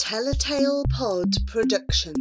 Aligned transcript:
Telltale 0.00 0.82
Pod 0.88 1.36
production. 1.46 2.14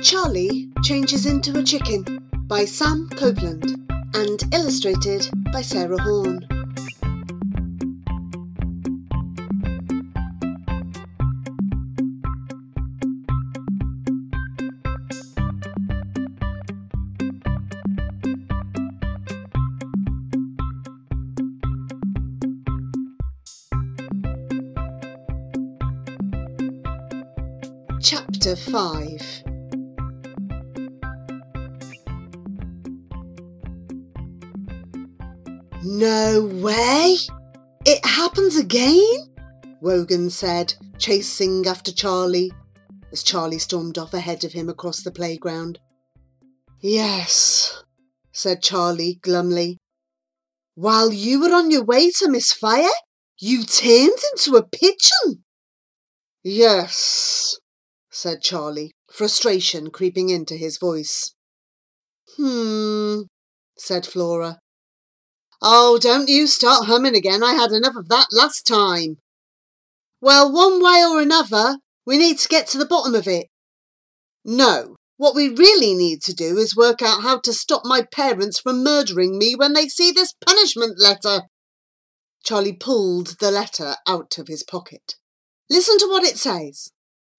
Charlie 0.00 0.59
Changes 0.82 1.26
into 1.26 1.58
a 1.58 1.62
Chicken 1.62 2.04
by 2.46 2.64
Sam 2.64 3.08
Copeland 3.10 3.76
and 4.14 4.42
illustrated 4.52 5.28
by 5.52 5.60
Sarah 5.60 6.00
Horne. 6.00 6.46
Chapter 28.00 28.56
5 28.56 29.49
No 36.00 36.46
way! 36.46 37.18
It 37.84 38.02
happens 38.06 38.56
again? 38.56 39.34
Wogan 39.82 40.30
said, 40.30 40.72
chasing 40.96 41.66
after 41.66 41.92
Charlie, 41.92 42.50
as 43.12 43.22
Charlie 43.22 43.58
stormed 43.58 43.98
off 43.98 44.14
ahead 44.14 44.42
of 44.42 44.54
him 44.54 44.70
across 44.70 45.02
the 45.02 45.10
playground. 45.10 45.78
Yes, 46.80 47.84
said 48.32 48.62
Charlie 48.62 49.18
glumly. 49.20 49.76
While 50.74 51.12
you 51.12 51.38
were 51.38 51.54
on 51.54 51.70
your 51.70 51.84
way 51.84 52.10
to 52.12 52.30
Miss 52.30 52.50
Fire, 52.50 52.96
you 53.38 53.64
turned 53.64 54.18
into 54.32 54.56
a 54.56 54.66
pigeon. 54.66 55.44
Yes, 56.42 57.58
said 58.10 58.40
Charlie, 58.40 58.92
frustration 59.12 59.90
creeping 59.90 60.30
into 60.30 60.54
his 60.54 60.78
voice. 60.78 61.34
Hmm, 62.38 63.24
said 63.76 64.06
Flora. 64.06 64.60
Oh, 65.62 65.98
don't 65.98 66.28
you 66.28 66.46
start 66.46 66.86
humming 66.86 67.14
again. 67.14 67.42
I 67.42 67.52
had 67.52 67.70
enough 67.70 67.96
of 67.96 68.08
that 68.08 68.28
last 68.32 68.66
time. 68.66 69.18
Well, 70.20 70.50
one 70.52 70.82
way 70.82 71.04
or 71.06 71.20
another, 71.20 71.78
we 72.06 72.16
need 72.16 72.38
to 72.38 72.48
get 72.48 72.66
to 72.68 72.78
the 72.78 72.86
bottom 72.86 73.14
of 73.14 73.26
it. 73.26 73.48
No, 74.44 74.96
what 75.18 75.34
we 75.34 75.48
really 75.48 75.94
need 75.94 76.22
to 76.22 76.32
do 76.32 76.56
is 76.56 76.74
work 76.74 77.02
out 77.02 77.22
how 77.22 77.38
to 77.40 77.52
stop 77.52 77.82
my 77.84 78.02
parents 78.02 78.58
from 78.58 78.82
murdering 78.82 79.36
me 79.36 79.54
when 79.54 79.74
they 79.74 79.86
see 79.86 80.10
this 80.10 80.32
punishment 80.46 80.98
letter. 80.98 81.42
Charlie 82.42 82.72
pulled 82.72 83.38
the 83.38 83.50
letter 83.50 83.96
out 84.08 84.38
of 84.38 84.48
his 84.48 84.62
pocket. 84.62 85.16
Listen 85.68 85.98
to 85.98 86.08
what 86.08 86.24
it 86.24 86.38
says. 86.38 86.90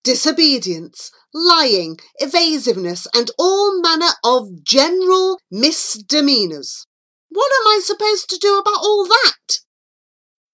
Disobedience, 0.03 1.11
lying, 1.33 1.97
evasiveness, 2.19 3.07
and 3.15 3.31
all 3.39 3.81
manner 3.81 4.13
of 4.23 4.63
general 4.63 5.39
misdemeanours. 5.49 6.85
What 7.33 7.51
am 7.61 7.67
I 7.67 7.79
supposed 7.81 8.29
to 8.29 8.37
do 8.37 8.57
about 8.57 8.83
all 8.83 9.05
that? 9.05 9.59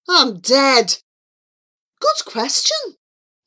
I'm 0.08 0.40
dead. 0.40 0.98
Good 2.00 2.24
question, 2.26 2.78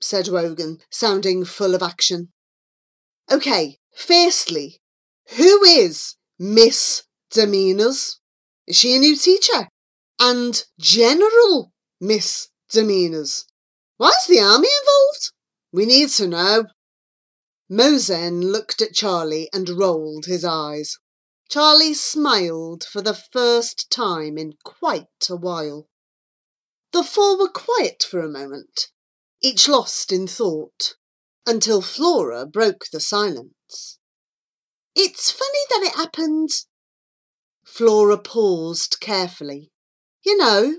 said 0.00 0.26
Wogan, 0.28 0.78
sounding 0.90 1.44
full 1.44 1.76
of 1.76 1.82
action. 1.82 2.32
OK, 3.30 3.78
firstly, 3.94 4.80
who 5.36 5.62
is 5.64 6.16
Miss 6.40 7.04
Demeanors? 7.32 8.16
Is 8.66 8.76
she 8.76 8.96
a 8.96 8.98
new 8.98 9.16
teacher? 9.16 9.68
And 10.18 10.64
General 10.80 11.72
Miss 12.00 12.48
Demeanors? 12.72 13.44
Why 13.96 14.08
is 14.08 14.26
the 14.26 14.40
army 14.40 14.68
involved? 14.80 15.32
We 15.72 15.86
need 15.86 16.08
to 16.10 16.26
know. 16.26 16.64
Mosen 17.70 18.50
looked 18.50 18.82
at 18.82 18.92
Charlie 18.92 19.48
and 19.52 19.68
rolled 19.68 20.26
his 20.26 20.44
eyes. 20.44 20.96
Charlie 21.50 21.94
smiled 21.94 22.84
for 22.84 23.02
the 23.02 23.20
first 23.32 23.90
time 23.90 24.38
in 24.38 24.52
quite 24.64 25.28
a 25.28 25.34
while. 25.34 25.88
The 26.92 27.02
four 27.02 27.36
were 27.36 27.48
quiet 27.48 28.04
for 28.08 28.20
a 28.20 28.28
moment, 28.28 28.92
each 29.42 29.66
lost 29.66 30.12
in 30.12 30.28
thought, 30.28 30.94
until 31.44 31.82
Flora 31.82 32.46
broke 32.46 32.84
the 32.92 33.00
silence. 33.00 33.98
It's 34.94 35.32
funny 35.32 35.58
that 35.70 35.82
it 35.82 35.96
happened. 35.96 36.50
Flora 37.64 38.18
paused 38.18 39.00
carefully. 39.00 39.72
You 40.24 40.36
know, 40.36 40.78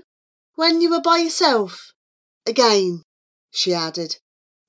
when 0.54 0.80
you 0.80 0.88
were 0.88 1.02
by 1.02 1.18
yourself. 1.18 1.92
Again, 2.46 3.02
she 3.50 3.74
added. 3.74 4.16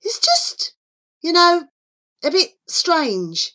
It's 0.02 0.20
just, 0.20 0.74
you 1.22 1.31
know, 1.31 1.70
a 2.22 2.30
bit 2.30 2.56
strange. 2.68 3.53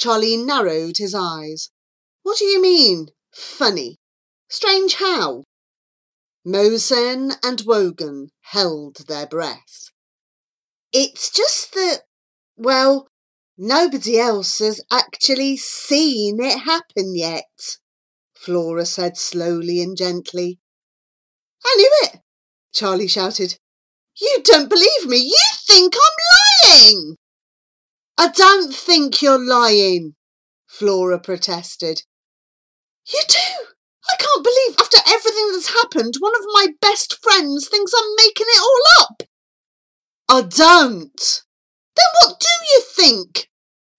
Charlie 0.00 0.38
narrowed 0.38 0.96
his 0.96 1.14
eyes. 1.14 1.68
What 2.22 2.38
do 2.38 2.46
you 2.46 2.60
mean, 2.60 3.08
funny? 3.34 3.98
Strange 4.48 4.94
how? 4.94 5.44
Mosen 6.42 7.32
and 7.42 7.60
Wogan 7.66 8.30
held 8.40 9.06
their 9.06 9.26
breath. 9.26 9.90
It's 10.90 11.30
just 11.30 11.74
that, 11.74 12.04
well, 12.56 13.08
nobody 13.58 14.18
else 14.18 14.58
has 14.60 14.80
actually 14.90 15.58
seen 15.58 16.42
it 16.42 16.60
happen 16.60 17.14
yet, 17.14 17.76
Flora 18.34 18.86
said 18.86 19.18
slowly 19.18 19.82
and 19.82 19.98
gently. 19.98 20.58
I 21.62 21.74
knew 21.76 21.90
it, 22.04 22.20
Charlie 22.72 23.06
shouted. 23.06 23.58
You 24.18 24.40
don't 24.42 24.70
believe 24.70 25.06
me. 25.06 25.18
You 25.18 25.36
think 25.66 25.94
I'm 25.94 26.70
lying. 26.70 27.16
I 28.20 28.28
don't 28.28 28.74
think 28.74 29.22
you're 29.22 29.42
lying, 29.42 30.14
Flora 30.66 31.18
protested. 31.18 32.02
You 33.10 33.20
do? 33.26 33.66
I 34.10 34.16
can't 34.18 34.44
believe 34.44 34.78
after 34.78 34.98
everything 35.08 35.52
that's 35.52 35.72
happened, 35.72 36.16
one 36.18 36.34
of 36.36 36.42
my 36.52 36.66
best 36.82 37.16
friends 37.22 37.66
thinks 37.66 37.94
I'm 37.96 38.14
making 38.18 38.46
it 38.46 38.60
all 38.60 39.04
up. 39.04 39.22
I 40.28 40.42
don't. 40.42 41.42
Then 41.96 42.04
what 42.20 42.38
do 42.38 42.46
you 42.74 42.82
think? 42.94 43.48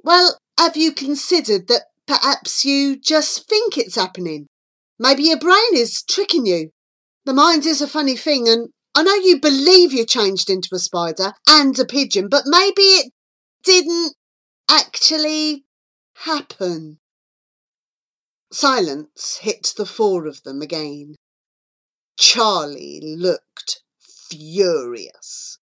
Well, 0.04 0.38
have 0.60 0.78
you 0.78 0.92
considered 0.92 1.68
that 1.70 1.86
perhaps 2.06 2.64
you 2.64 3.00
just 3.00 3.50
think 3.50 3.76
it's 3.76 3.96
happening? 3.96 4.46
Maybe 5.00 5.24
your 5.24 5.40
brain 5.40 5.74
is 5.74 6.04
tricking 6.04 6.46
you. 6.46 6.70
The 7.26 7.34
mind 7.34 7.66
is 7.66 7.81
a 7.81 7.88
funny 7.88 8.18
thing, 8.18 8.48
and 8.48 8.70
I 8.94 9.02
know 9.02 9.16
you 9.16 9.42
believe 9.42 9.92
you 9.92 10.06
changed 10.06 10.48
into 10.48 10.70
a 10.76 10.78
spider 10.78 11.34
and 11.48 11.78
a 11.80 11.86
pigeon, 11.86 12.28
but 12.30 12.44
maybe 12.46 12.84
it 12.84 13.12
didn't 13.64 14.16
actually 14.70 15.66
happen. 16.26 17.00
Silence 18.52 19.38
hit 19.42 19.74
the 19.78 19.86
four 19.86 20.28
of 20.28 20.44
them 20.44 20.62
again. 20.62 21.16
Charlie 22.18 23.02
looked 23.02 23.82
furious. 24.00 25.58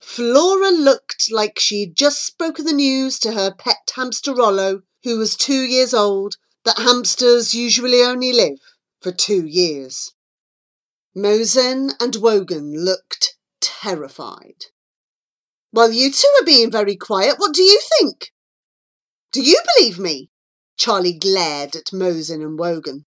Flora 0.00 0.70
looked 0.70 1.30
like 1.30 1.58
she'd 1.58 1.96
just 1.96 2.24
spoken 2.24 2.66
the 2.66 2.72
news 2.72 3.18
to 3.20 3.32
her 3.32 3.52
pet 3.52 3.90
hamster 3.94 4.34
Rollo, 4.34 4.82
who 5.02 5.18
was 5.18 5.36
two 5.36 5.62
years 5.62 5.94
old, 5.94 6.36
that 6.64 6.78
hamsters 6.78 7.54
usually 7.54 8.02
only 8.02 8.32
live 8.32 8.58
for 9.00 9.12
two 9.12 9.46
years. 9.46 10.12
Mosen 11.14 11.92
and 12.00 12.16
Wogan 12.16 12.84
looked 12.84 13.36
terrified. 13.60 14.66
Well, 15.74 15.90
you 15.90 16.12
two 16.12 16.30
are 16.40 16.44
being 16.44 16.70
very 16.70 16.94
quiet. 16.94 17.34
What 17.38 17.52
do 17.52 17.64
you 17.64 17.80
think? 17.98 18.30
Do 19.32 19.42
you 19.42 19.60
believe 19.74 19.98
me? 19.98 20.30
Charlie 20.76 21.18
glared 21.18 21.74
at 21.74 21.92
Mosen 21.92 22.42
and 22.42 22.56
Wogan. 22.56 23.06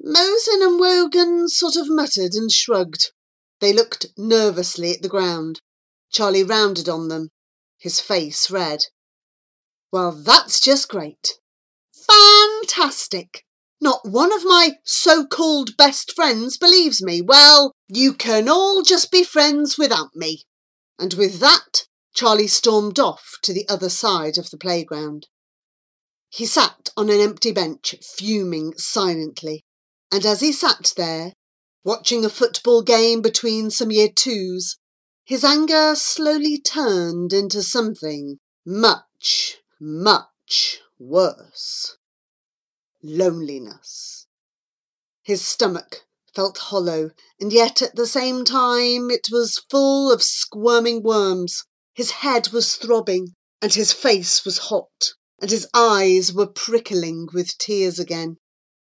Mosen 0.00 0.62
and 0.62 0.80
Wogan 0.80 1.46
sort 1.46 1.76
of 1.76 1.90
muttered 1.90 2.32
and 2.32 2.50
shrugged. 2.50 3.12
They 3.60 3.74
looked 3.74 4.06
nervously 4.16 4.92
at 4.92 5.02
the 5.02 5.10
ground. 5.10 5.60
Charlie 6.10 6.42
rounded 6.42 6.88
on 6.88 7.08
them, 7.08 7.28
his 7.78 8.00
face 8.00 8.50
red. 8.50 8.84
Well, 9.92 10.12
that's 10.12 10.62
just 10.62 10.88
great. 10.88 11.34
Fantastic. 11.92 13.44
Not 13.78 14.08
one 14.08 14.32
of 14.32 14.42
my 14.42 14.76
so-called 14.84 15.76
best 15.76 16.14
friends 16.16 16.56
believes 16.56 17.02
me. 17.02 17.20
Well, 17.20 17.72
you 17.88 18.14
can 18.14 18.48
all 18.48 18.80
just 18.80 19.12
be 19.12 19.22
friends 19.22 19.76
without 19.76 20.16
me. 20.16 20.44
And 20.98 21.14
with 21.14 21.38
that, 21.40 21.86
Charlie 22.14 22.48
stormed 22.48 22.98
off 22.98 23.38
to 23.42 23.52
the 23.52 23.68
other 23.68 23.88
side 23.88 24.38
of 24.38 24.50
the 24.50 24.58
playground. 24.58 25.28
He 26.28 26.46
sat 26.46 26.90
on 26.96 27.08
an 27.08 27.20
empty 27.20 27.52
bench, 27.52 27.94
fuming 28.02 28.74
silently, 28.76 29.64
and 30.10 30.26
as 30.26 30.40
he 30.40 30.52
sat 30.52 30.92
there, 30.96 31.34
watching 31.84 32.24
a 32.24 32.30
football 32.30 32.82
game 32.82 33.22
between 33.22 33.70
some 33.70 33.90
year 33.90 34.08
twos, 34.08 34.76
his 35.24 35.44
anger 35.44 35.94
slowly 35.94 36.58
turned 36.58 37.32
into 37.32 37.62
something 37.62 38.38
much, 38.66 39.58
much 39.80 40.80
worse. 40.98 41.96
Loneliness. 43.02 44.26
His 45.22 45.42
stomach 45.42 46.07
felt 46.38 46.58
hollow, 46.70 47.10
and 47.40 47.52
yet 47.52 47.82
at 47.82 47.96
the 47.96 48.06
same 48.06 48.44
time 48.44 49.10
it 49.10 49.26
was 49.32 49.64
full 49.68 50.12
of 50.12 50.22
squirming 50.22 51.02
worms. 51.02 51.64
His 51.96 52.12
head 52.22 52.50
was 52.50 52.76
throbbing, 52.76 53.34
and 53.60 53.74
his 53.74 53.92
face 53.92 54.44
was 54.44 54.68
hot, 54.70 55.14
and 55.42 55.50
his 55.50 55.66
eyes 55.74 56.32
were 56.32 56.46
prickling 56.46 57.26
with 57.34 57.58
tears 57.58 57.98
again. 57.98 58.36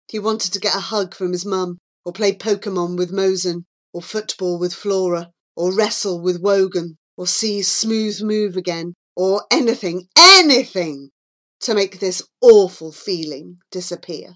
He 0.07 0.19
wanted 0.19 0.53
to 0.53 0.59
get 0.59 0.75
a 0.75 0.89
hug 0.91 1.15
from 1.15 1.31
his 1.31 1.47
mum, 1.47 1.79
or 2.05 2.13
play 2.13 2.31
Pokemon 2.31 2.95
with 2.95 3.09
Mosen, 3.11 3.65
or 3.91 4.03
football 4.03 4.59
with 4.59 4.75
Flora, 4.75 5.31
or 5.55 5.73
wrestle 5.73 6.21
with 6.21 6.39
Wogan, 6.39 6.97
or 7.17 7.25
see 7.25 7.63
Smooth 7.63 8.21
move 8.21 8.55
again, 8.55 8.93
or 9.15 9.47
anything, 9.49 10.07
anything 10.15 11.09
to 11.61 11.73
make 11.73 11.99
this 11.99 12.21
awful 12.39 12.91
feeling 12.91 13.57
disappear. 13.71 14.35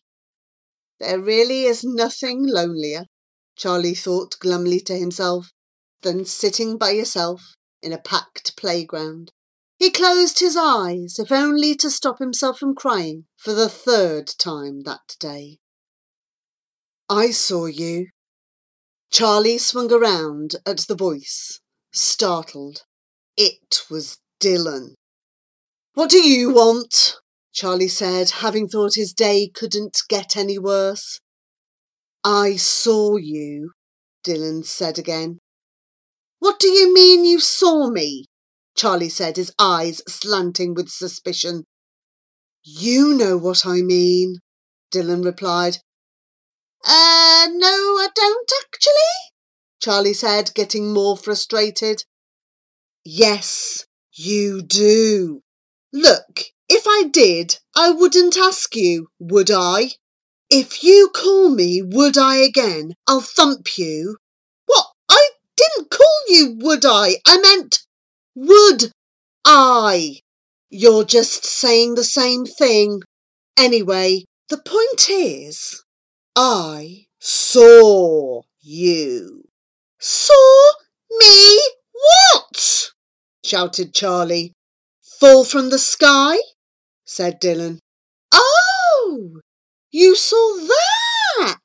There 1.01 1.19
really 1.19 1.65
is 1.65 1.83
nothing 1.83 2.45
lonelier, 2.45 3.05
Charlie 3.55 3.95
thought 3.95 4.37
glumly 4.37 4.79
to 4.81 4.95
himself, 4.95 5.47
than 6.03 6.25
sitting 6.25 6.77
by 6.77 6.91
yourself 6.91 7.55
in 7.81 7.91
a 7.91 7.97
packed 7.97 8.55
playground. 8.55 9.31
He 9.79 9.89
closed 9.89 10.37
his 10.37 10.55
eyes, 10.55 11.17
if 11.17 11.31
only 11.31 11.73
to 11.77 11.89
stop 11.89 12.19
himself 12.19 12.59
from 12.59 12.75
crying 12.75 13.25
for 13.35 13.51
the 13.51 13.67
third 13.67 14.27
time 14.37 14.81
that 14.81 15.15
day. 15.19 15.57
I 17.09 17.31
saw 17.31 17.65
you. 17.65 18.09
Charlie 19.09 19.57
swung 19.57 19.91
around 19.91 20.57
at 20.67 20.81
the 20.81 20.95
voice, 20.95 21.61
startled. 21.91 22.83
It 23.35 23.85
was 23.89 24.19
Dylan. 24.39 24.93
What 25.95 26.11
do 26.11 26.21
you 26.21 26.53
want? 26.53 27.15
Charlie 27.53 27.87
said, 27.87 28.29
having 28.29 28.67
thought 28.67 28.95
his 28.95 29.13
day 29.13 29.49
couldn't 29.53 29.97
get 30.07 30.37
any 30.37 30.57
worse. 30.57 31.19
I 32.23 32.55
saw 32.55 33.17
you, 33.17 33.71
Dylan 34.23 34.65
said 34.65 34.97
again. 34.97 35.39
What 36.39 36.59
do 36.59 36.69
you 36.69 36.93
mean 36.93 37.25
you 37.25 37.39
saw 37.39 37.89
me? 37.89 38.25
Charlie 38.75 39.09
said, 39.09 39.37
his 39.37 39.51
eyes 39.59 40.01
slanting 40.07 40.73
with 40.73 40.89
suspicion. 40.89 41.65
You 42.63 43.13
know 43.13 43.37
what 43.37 43.65
I 43.65 43.81
mean, 43.81 44.37
Dylan 44.93 45.25
replied. 45.25 45.77
Uh, 46.85 47.47
no, 47.51 47.97
I 47.97 48.07
don't 48.15 48.51
actually, 48.63 48.93
Charlie 49.81 50.13
said, 50.13 50.53
getting 50.53 50.93
more 50.93 51.17
frustrated. 51.17 52.03
Yes, 53.03 53.85
you 54.13 54.61
do. 54.61 55.41
Look, 55.93 56.41
if 56.73 56.85
I 56.87 57.09
did, 57.09 57.57
I 57.75 57.91
wouldn't 57.91 58.37
ask 58.37 58.77
you, 58.77 59.09
would 59.19 59.51
I? 59.51 59.91
If 60.49 60.83
you 60.83 61.09
call 61.13 61.49
me 61.49 61.81
would 61.81 62.17
I 62.17 62.37
again, 62.37 62.93
I'll 63.05 63.19
thump 63.19 63.77
you. 63.77 64.15
What? 64.67 64.85
I 65.09 65.31
didn't 65.57 65.89
call 65.89 66.21
you 66.29 66.55
would 66.61 66.85
I. 66.85 67.17
I 67.27 67.39
meant 67.39 67.79
would 68.35 68.93
I. 69.45 70.21
You're 70.69 71.03
just 71.03 71.43
saying 71.45 71.95
the 71.95 72.05
same 72.05 72.45
thing. 72.45 73.01
Anyway, 73.57 74.23
the 74.47 74.57
point 74.57 75.09
is, 75.09 75.83
I 76.37 77.07
saw 77.19 78.43
you. 78.61 79.43
Saw 79.99 80.71
me 81.19 81.61
what? 81.91 82.91
shouted 83.43 83.93
Charlie. 83.93 84.53
Fall 85.19 85.43
from 85.43 85.69
the 85.69 85.77
sky? 85.77 86.37
Said 87.11 87.41
Dylan. 87.41 87.77
Oh, 88.31 89.41
you 89.91 90.15
saw 90.15 90.65
that? 90.65 91.57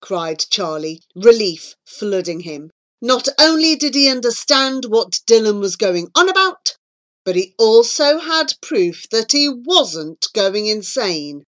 cried 0.00 0.40
Charlie, 0.50 1.00
relief 1.14 1.76
flooding 1.86 2.40
him. 2.40 2.70
Not 3.00 3.28
only 3.38 3.76
did 3.76 3.94
he 3.94 4.08
understand 4.08 4.86
what 4.86 5.20
Dylan 5.28 5.60
was 5.60 5.76
going 5.76 6.08
on 6.16 6.28
about, 6.28 6.76
but 7.24 7.36
he 7.36 7.54
also 7.56 8.18
had 8.18 8.54
proof 8.60 9.08
that 9.12 9.30
he 9.30 9.48
wasn't 9.48 10.26
going 10.34 10.66
insane. 10.66 11.44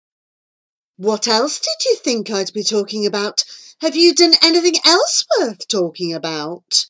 What 0.96 1.28
else 1.28 1.60
did 1.60 1.90
you 1.90 1.96
think 1.96 2.30
I'd 2.30 2.54
be 2.54 2.64
talking 2.64 3.08
about? 3.08 3.44
Have 3.82 3.96
you 3.96 4.14
done 4.14 4.34
anything 4.44 4.76
else 4.86 5.26
worth 5.40 5.68
talking 5.68 6.14
about? 6.14 6.86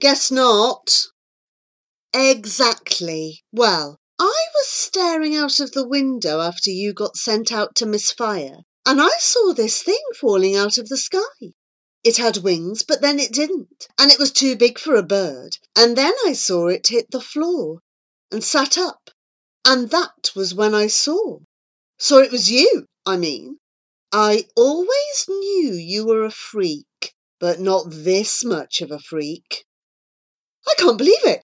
Guess 0.00 0.32
not. 0.32 1.06
Exactly. 2.12 3.44
Well, 3.52 4.00
I 4.24 4.44
was 4.54 4.68
staring 4.68 5.34
out 5.34 5.58
of 5.58 5.72
the 5.72 5.84
window 5.84 6.40
after 6.40 6.70
you 6.70 6.92
got 6.92 7.16
sent 7.16 7.50
out 7.50 7.74
to 7.74 7.86
Miss 7.86 8.12
Fire, 8.12 8.58
and 8.86 9.02
I 9.02 9.10
saw 9.18 9.52
this 9.52 9.82
thing 9.82 10.00
falling 10.14 10.54
out 10.54 10.78
of 10.78 10.88
the 10.88 10.96
sky. 10.96 11.54
It 12.04 12.18
had 12.18 12.36
wings, 12.36 12.84
but 12.84 13.00
then 13.00 13.18
it 13.18 13.32
didn't, 13.32 13.88
and 13.98 14.12
it 14.12 14.20
was 14.20 14.30
too 14.30 14.54
big 14.54 14.78
for 14.78 14.94
a 14.94 15.02
bird. 15.02 15.58
And 15.74 15.98
then 15.98 16.12
I 16.24 16.34
saw 16.34 16.68
it 16.68 16.86
hit 16.86 17.10
the 17.10 17.20
floor 17.20 17.80
and 18.30 18.44
sat 18.44 18.78
up, 18.78 19.10
and 19.66 19.90
that 19.90 20.30
was 20.36 20.54
when 20.54 20.72
I 20.72 20.86
saw. 20.86 21.40
Saw 21.98 22.18
it 22.18 22.30
was 22.30 22.48
you, 22.48 22.86
I 23.04 23.16
mean. 23.16 23.58
I 24.12 24.46
always 24.54 25.26
knew 25.28 25.72
you 25.72 26.06
were 26.06 26.22
a 26.22 26.30
freak, 26.30 27.12
but 27.40 27.58
not 27.58 27.86
this 27.88 28.44
much 28.44 28.82
of 28.82 28.92
a 28.92 29.00
freak. 29.00 29.64
I 30.68 30.74
can't 30.78 30.98
believe 30.98 31.24
it. 31.24 31.42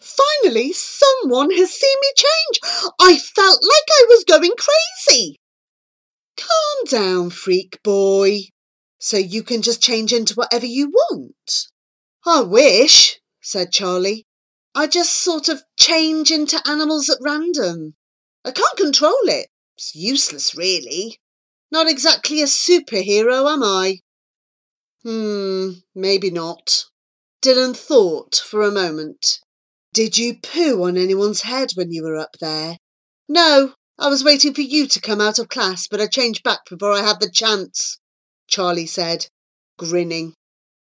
Finally, 0.00 0.72
someone 0.72 1.50
has 1.50 1.72
seen 1.74 1.96
me 2.00 2.12
change. 2.16 2.60
I 3.00 3.18
felt 3.18 3.62
like 3.62 3.88
I 3.90 4.06
was 4.08 4.24
going 4.24 4.52
crazy. 4.56 5.38
Calm 6.36 6.84
down, 6.88 7.30
freak 7.30 7.82
boy, 7.82 8.44
so 8.98 9.18
you 9.18 9.42
can 9.42 9.60
just 9.60 9.82
change 9.82 10.12
into 10.12 10.34
whatever 10.34 10.66
you 10.66 10.88
want. 10.88 11.66
I 12.26 12.40
wish, 12.40 13.20
said 13.42 13.72
Charlie. 13.72 14.26
I 14.74 14.86
just 14.86 15.14
sort 15.14 15.48
of 15.48 15.62
change 15.78 16.30
into 16.30 16.62
animals 16.66 17.10
at 17.10 17.18
random. 17.20 17.94
I 18.44 18.52
can't 18.52 18.76
control 18.76 19.24
it. 19.24 19.48
It's 19.76 19.94
useless, 19.94 20.56
really. 20.56 21.18
Not 21.70 21.88
exactly 21.88 22.40
a 22.40 22.46
superhero, 22.46 23.52
am 23.52 23.62
I? 23.62 23.98
Hmm, 25.02 25.70
maybe 25.94 26.30
not. 26.30 26.84
Dylan 27.42 27.76
thought 27.76 28.36
for 28.36 28.62
a 28.62 28.70
moment. 28.70 29.40
Did 29.92 30.16
you 30.16 30.38
poo 30.40 30.84
on 30.84 30.96
anyone's 30.96 31.42
head 31.42 31.72
when 31.74 31.90
you 31.90 32.04
were 32.04 32.16
up 32.16 32.36
there? 32.40 32.78
No, 33.28 33.74
I 33.98 34.08
was 34.08 34.22
waiting 34.22 34.54
for 34.54 34.60
you 34.60 34.86
to 34.86 35.00
come 35.00 35.20
out 35.20 35.38
of 35.38 35.48
class, 35.48 35.88
but 35.88 36.00
I 36.00 36.06
changed 36.06 36.44
back 36.44 36.60
before 36.68 36.92
I 36.92 37.02
had 37.02 37.20
the 37.20 37.30
chance, 37.30 37.98
Charlie 38.46 38.86
said, 38.86 39.26
grinning. 39.78 40.34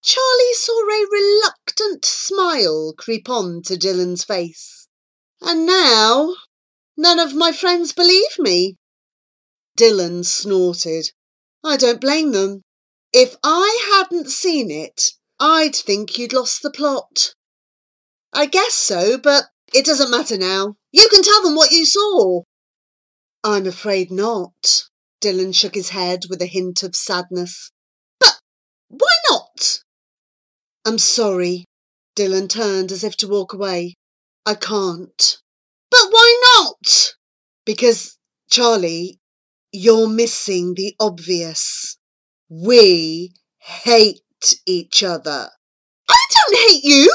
Charlie 0.04 0.54
saw 0.54 0.80
a 0.80 1.08
reluctant 1.12 2.06
smile 2.06 2.94
creep 2.98 3.30
on 3.30 3.62
to 3.64 3.76
Dylan's 3.76 4.24
face. 4.24 4.88
And 5.42 5.66
now, 5.66 6.36
none 6.96 7.20
of 7.20 7.34
my 7.34 7.52
friends 7.52 7.92
believe 7.92 8.38
me. 8.38 8.76
Dylan 9.78 10.24
snorted. 10.24 11.12
I 11.64 11.78
don't 11.78 12.00
blame 12.00 12.32
them. 12.32 12.62
If 13.12 13.36
I 13.44 13.98
hadn't 13.98 14.30
seen 14.30 14.70
it, 14.70 15.14
I'd 15.40 15.76
think 15.76 16.18
you'd 16.18 16.34
lost 16.34 16.62
the 16.62 16.72
plot. 16.72 17.34
I 18.34 18.46
guess 18.46 18.74
so, 18.74 19.18
but 19.18 19.46
it 19.74 19.86
doesn't 19.86 20.12
matter 20.12 20.38
now. 20.38 20.76
You 20.92 21.08
can 21.10 21.24
tell 21.24 21.44
them 21.44 21.56
what 21.56 21.72
you 21.72 21.86
saw. 21.86 22.44
I'm 23.44 23.68
afraid 23.68 24.12
not. 24.12 24.84
Dylan 25.22 25.54
shook 25.54 25.76
his 25.76 25.90
head 25.90 26.26
with 26.30 26.42
a 26.42 26.46
hint 26.46 26.84
of 26.84 26.96
sadness. 26.96 27.72
But 28.20 28.40
why 28.88 29.16
not? 29.30 29.80
I'm 30.86 30.98
sorry. 30.98 31.66
Dylan 32.16 32.50
turned 32.50 32.92
as 32.92 33.04
if 33.04 33.16
to 33.18 33.28
walk 33.28 33.54
away. 33.54 33.96
I 34.46 34.56
can't. 34.56 35.38
But 35.92 36.08
why 36.10 36.42
not? 36.58 37.16
Because, 37.66 38.18
Charlie, 38.50 39.20
you're 39.72 40.10
missing 40.10 40.74
the 40.76 40.96
obvious. 41.00 41.98
We 42.50 43.34
hate 43.60 44.22
each 44.66 45.04
other. 45.04 45.50
I 46.10 46.26
don't 46.32 46.58
hate 46.70 46.84
you! 46.84 47.14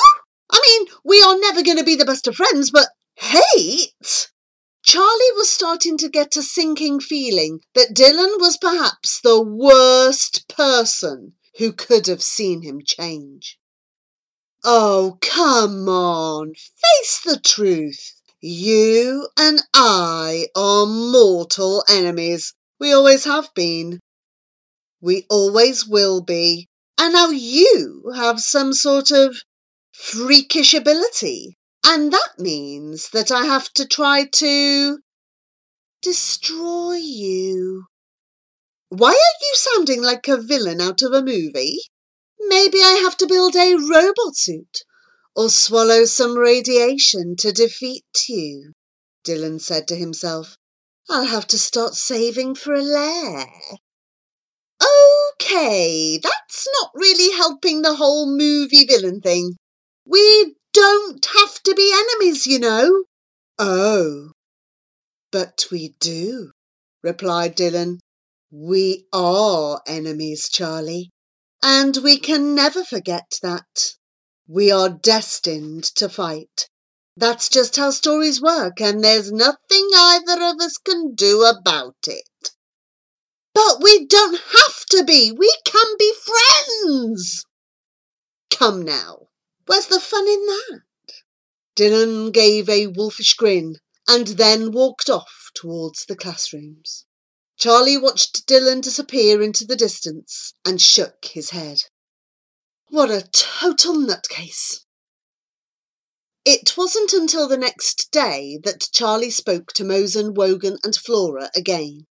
I 0.54 0.60
mean, 0.64 0.86
we 1.04 1.20
are 1.20 1.36
never 1.36 1.64
going 1.64 1.78
to 1.78 1.84
be 1.84 1.96
the 1.96 2.04
best 2.04 2.28
of 2.28 2.36
friends, 2.36 2.70
but 2.70 2.86
hate? 3.16 4.30
Charlie 4.84 5.32
was 5.34 5.50
starting 5.50 5.98
to 5.98 6.08
get 6.08 6.36
a 6.36 6.42
sinking 6.42 7.00
feeling 7.00 7.60
that 7.74 7.92
Dylan 7.92 8.38
was 8.38 8.56
perhaps 8.56 9.20
the 9.20 9.42
worst 9.42 10.48
person 10.48 11.32
who 11.58 11.72
could 11.72 12.06
have 12.06 12.22
seen 12.22 12.62
him 12.62 12.82
change. 12.84 13.58
Oh, 14.62 15.18
come 15.20 15.88
on, 15.88 16.54
face 16.54 17.20
the 17.24 17.40
truth. 17.40 18.12
You 18.40 19.28
and 19.36 19.62
I 19.74 20.46
are 20.54 20.86
mortal 20.86 21.82
enemies. 21.88 22.54
We 22.78 22.92
always 22.92 23.24
have 23.24 23.48
been. 23.54 23.98
We 25.00 25.26
always 25.28 25.84
will 25.84 26.22
be. 26.22 26.68
And 26.96 27.14
now 27.14 27.30
you 27.30 28.12
have 28.14 28.38
some 28.38 28.72
sort 28.72 29.10
of 29.10 29.42
freakish 29.94 30.74
ability. 30.74 31.56
And 31.86 32.12
that 32.12 32.38
means 32.38 33.10
that 33.10 33.30
I 33.30 33.44
have 33.44 33.72
to 33.74 33.86
try 33.86 34.24
to 34.24 34.98
destroy 36.02 36.94
you. 36.94 37.84
Why 38.88 39.10
are 39.10 39.38
you 39.42 39.54
sounding 39.54 40.02
like 40.02 40.28
a 40.28 40.40
villain 40.40 40.80
out 40.80 41.02
of 41.02 41.12
a 41.12 41.22
movie? 41.22 41.78
Maybe 42.40 42.78
I 42.78 43.00
have 43.02 43.16
to 43.18 43.26
build 43.26 43.56
a 43.56 43.74
robot 43.76 44.36
suit 44.36 44.80
or 45.36 45.48
swallow 45.48 46.04
some 46.04 46.36
radiation 46.36 47.36
to 47.38 47.52
defeat 47.52 48.04
you, 48.28 48.72
Dylan 49.24 49.60
said 49.60 49.88
to 49.88 49.96
himself. 49.96 50.56
I'll 51.08 51.26
have 51.26 51.46
to 51.48 51.58
start 51.58 51.94
saving 51.94 52.54
for 52.54 52.72
a 52.72 52.82
lair. 52.82 53.46
Okay, 55.34 56.18
that's 56.22 56.66
not 56.80 56.90
really 56.94 57.36
helping 57.36 57.82
the 57.82 57.96
whole 57.96 58.26
movie 58.26 58.86
villain 58.86 59.20
thing. 59.20 59.56
We 60.06 60.56
don't 60.72 61.24
have 61.24 61.62
to 61.62 61.74
be 61.74 61.92
enemies, 61.92 62.46
you 62.46 62.58
know. 62.58 63.04
Oh, 63.58 64.32
but 65.30 65.66
we 65.70 65.94
do, 66.00 66.50
replied 67.02 67.56
Dylan. 67.56 67.98
We 68.50 69.06
are 69.12 69.80
enemies, 69.86 70.48
Charlie, 70.48 71.10
and 71.62 71.96
we 72.02 72.18
can 72.18 72.54
never 72.54 72.84
forget 72.84 73.38
that. 73.42 73.94
We 74.46 74.70
are 74.70 74.90
destined 74.90 75.84
to 75.96 76.08
fight. 76.08 76.68
That's 77.16 77.48
just 77.48 77.76
how 77.76 77.90
stories 77.90 78.42
work, 78.42 78.80
and 78.80 79.02
there's 79.02 79.32
nothing 79.32 79.88
either 79.96 80.42
of 80.42 80.60
us 80.60 80.76
can 80.76 81.14
do 81.14 81.44
about 81.44 81.96
it. 82.06 82.50
But 83.54 83.82
we 83.82 84.06
don't 84.06 84.40
have 84.40 84.84
to 84.90 85.04
be. 85.04 85.32
We 85.32 85.56
can 85.64 85.96
be 85.98 86.12
friends. 86.12 87.44
Come 88.50 88.82
now. 88.82 89.28
Where's 89.66 89.86
the 89.86 90.00
fun 90.00 90.26
in 90.28 90.46
that? 90.46 90.82
Dylan 91.76 92.32
gave 92.32 92.68
a 92.68 92.88
wolfish 92.88 93.34
grin 93.34 93.76
and 94.06 94.28
then 94.28 94.70
walked 94.70 95.08
off 95.08 95.50
towards 95.54 96.04
the 96.04 96.16
classrooms. 96.16 97.06
Charlie 97.56 97.96
watched 97.96 98.46
Dylan 98.46 98.82
disappear 98.82 99.42
into 99.42 99.64
the 99.64 99.76
distance 99.76 100.54
and 100.64 100.80
shook 100.80 101.26
his 101.26 101.50
head. 101.50 101.82
What 102.88 103.10
a 103.10 103.28
total 103.32 103.94
nutcase. 103.94 104.80
It 106.44 106.76
wasn't 106.76 107.12
until 107.12 107.48
the 107.48 107.56
next 107.56 108.10
day 108.10 108.58
that 108.64 108.88
Charlie 108.92 109.30
spoke 109.30 109.72
to 109.74 109.84
Mosen, 109.84 110.34
Wogan, 110.34 110.76
and 110.84 110.94
Flora 110.94 111.50
again. 111.56 112.06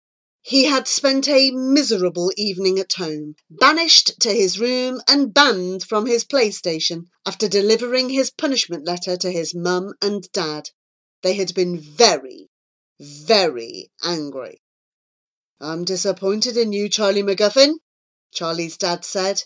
He 0.48 0.64
had 0.64 0.88
spent 0.88 1.28
a 1.28 1.50
miserable 1.50 2.32
evening 2.38 2.78
at 2.78 2.94
home, 2.94 3.34
banished 3.50 4.18
to 4.20 4.32
his 4.32 4.58
room 4.58 5.02
and 5.06 5.34
banned 5.34 5.82
from 5.82 6.06
his 6.06 6.24
PlayStation 6.24 7.08
after 7.26 7.48
delivering 7.48 8.08
his 8.08 8.30
punishment 8.30 8.86
letter 8.86 9.18
to 9.18 9.30
his 9.30 9.54
mum 9.54 9.92
and 10.00 10.26
dad. 10.32 10.70
They 11.20 11.34
had 11.34 11.52
been 11.52 11.78
very, 11.78 12.48
very 12.98 13.90
angry. 14.02 14.62
I'm 15.60 15.84
disappointed 15.84 16.56
in 16.56 16.72
you, 16.72 16.88
Charlie 16.88 17.22
McGuffin, 17.22 17.74
Charlie's 18.32 18.78
dad 18.78 19.04
said. 19.04 19.42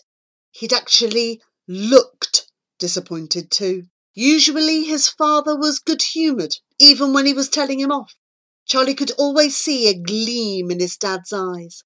He'd 0.51 0.71
actually 0.71 1.41
looked 1.67 2.49
disappointed 2.79 3.51
too. 3.51 3.87
Usually 4.13 4.85
his 4.85 5.09
father 5.09 5.57
was 5.57 5.79
good 5.79 6.01
humoured, 6.01 6.55
even 6.79 7.11
when 7.11 7.25
he 7.25 7.33
was 7.33 7.49
telling 7.49 7.81
him 7.81 7.91
off. 7.91 8.15
Charlie 8.65 8.95
could 8.95 9.11
always 9.17 9.57
see 9.57 9.87
a 9.87 9.93
gleam 9.93 10.71
in 10.71 10.79
his 10.79 10.97
dad's 10.97 11.33
eyes. 11.33 11.83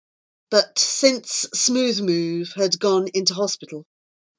But 0.49 0.79
since 0.79 1.47
Smooth 1.53 1.99
Move 1.99 2.53
had 2.55 2.79
gone 2.79 3.07
into 3.13 3.33
hospital, 3.33 3.85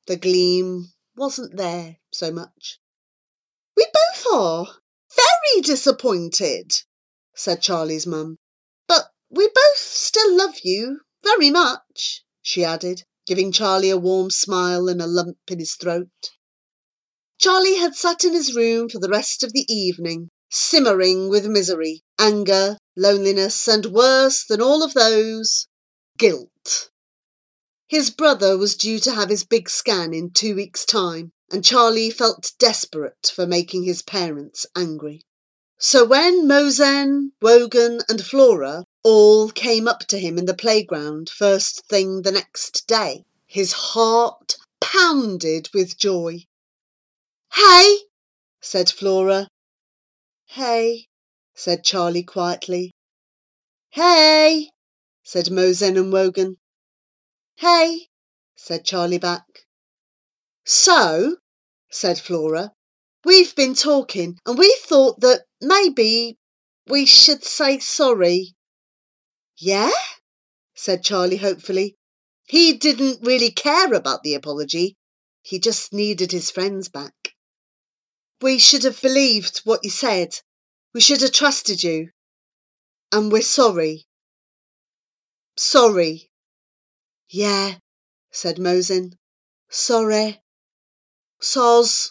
the 0.07 0.17
gleam 0.17 0.93
wasn't 1.17 1.57
there 1.57 1.97
so 2.11 2.31
much. 2.31 2.79
We 3.77 3.87
both 3.93 4.27
are 4.33 4.67
very 5.15 5.63
disappointed, 5.63 6.73
said 7.35 7.61
Charlie's 7.61 8.07
mum. 8.07 8.39
But 8.87 9.11
we 9.29 9.49
both 9.49 9.77
still 9.77 10.35
love 10.35 10.61
you 10.63 11.01
very 11.23 11.51
much, 11.51 12.25
she 12.41 12.65
added, 12.65 13.03
giving 13.27 13.53
Charlie 13.53 13.91
a 13.91 13.99
warm 13.99 14.31
smile 14.31 14.89
and 14.89 15.03
a 15.03 15.07
lump 15.07 15.37
in 15.49 15.59
his 15.59 15.75
throat. 15.75 16.09
Charlie 17.39 17.77
had 17.77 17.95
sat 17.95 18.25
in 18.25 18.33
his 18.33 18.57
room 18.57 18.89
for 18.89 18.99
the 18.99 19.11
rest 19.11 19.45
of 19.45 19.53
the 19.53 19.67
evening, 19.69 20.31
simmering 20.51 21.29
with 21.29 21.47
misery, 21.47 22.03
anger, 22.19 22.79
loneliness, 22.97 23.69
and 23.69 23.87
worse 23.87 24.45
than 24.45 24.61
all 24.61 24.83
of 24.83 24.95
those, 24.95 25.67
guilt. 26.19 26.91
His 27.89 28.11
brother 28.11 28.59
was 28.59 28.77
due 28.77 28.99
to 29.01 29.13
have 29.15 29.31
his 29.31 29.45
big 29.45 29.71
scan 29.71 30.13
in 30.13 30.31
two 30.31 30.55
weeks' 30.55 30.85
time, 30.85 31.33
and 31.51 31.65
Charlie 31.65 32.11
felt 32.11 32.53
desperate 32.59 33.33
for 33.35 33.47
making 33.47 33.85
his 33.85 34.03
parents 34.03 34.67
angry. 34.77 35.23
So 35.79 36.05
when 36.05 36.47
Mosen, 36.47 37.33
Wogan, 37.41 38.01
and 38.09 38.25
Flora 38.25 38.85
all 39.05 39.49
came 39.49 39.87
up 39.87 40.01
to 40.09 40.19
him 40.19 40.37
in 40.37 40.45
the 40.45 40.55
playground 40.55 41.31
first 41.31 41.87
thing 41.87 42.23
the 42.23 42.33
next 42.33 42.87
day, 42.87 43.25
his 43.47 43.73
heart 43.73 44.57
pounded 44.81 45.71
with 45.73 45.99
joy. 45.99 46.45
Hey, 47.55 47.99
said 48.61 48.91
Flora, 48.91 49.49
Hey, 50.47 51.07
said 51.59 51.83
Charlie 51.83 52.23
quietly. 52.23 52.93
Hey, 53.91 54.71
said 55.25 55.51
Mosen 55.51 55.97
and 55.97 56.13
Wogan. 56.13 56.59
Hey, 57.57 58.07
said 58.55 58.85
Charlie 58.85 59.19
back. 59.19 59.43
So, 60.65 61.39
said 61.91 62.21
Flora, 62.21 62.71
we've 63.25 63.57
been 63.57 63.75
talking 63.75 64.39
and 64.47 64.57
we 64.57 64.73
thought 64.87 65.19
that 65.19 65.47
maybe 65.61 66.39
we 66.87 67.05
should 67.05 67.43
say 67.43 67.81
sorry. 67.81 68.55
Yeah? 69.57 69.91
said 70.77 71.03
Charlie 71.03 71.39
hopefully. 71.39 71.97
He 72.47 72.75
didn't 72.75 73.27
really 73.27 73.51
care 73.51 73.93
about 73.93 74.23
the 74.23 74.35
apology. 74.35 74.97
He 75.43 75.59
just 75.59 75.93
needed 75.93 76.31
his 76.31 76.53
friends 76.53 76.89
back. 76.89 77.35
We 78.41 78.61
should 78.61 78.85
have 78.85 79.03
believed 79.03 79.63
what 79.65 79.81
you 79.83 79.91
said. 79.91 80.35
We 80.95 81.01
should 81.01 81.21
have 81.23 81.33
trusted 81.33 81.83
you. 81.83 82.11
And 83.13 83.31
we're 83.33 83.43
sorry. 83.43 84.07
Sorry. 85.57 86.31
Yeah, 87.29 87.77
said 88.31 88.59
Mosen. 88.59 89.13
Sorry. 89.69 90.41
Soz, 91.41 92.11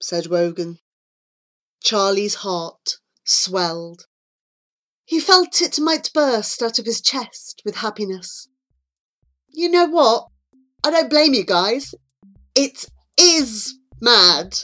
said 0.00 0.26
Wogan. 0.26 0.78
Charlie's 1.82 2.36
heart 2.36 2.98
swelled. 3.24 4.06
He 5.04 5.20
felt 5.20 5.60
it 5.60 5.78
might 5.78 6.12
burst 6.14 6.62
out 6.62 6.78
of 6.78 6.86
his 6.86 7.00
chest 7.00 7.60
with 7.64 7.76
happiness. 7.76 8.48
You 9.50 9.68
know 9.68 9.86
what? 9.86 10.28
I 10.82 10.90
don't 10.90 11.10
blame 11.10 11.34
you 11.34 11.44
guys. 11.44 11.94
It 12.54 12.86
is 13.18 13.78
mad. 14.00 14.56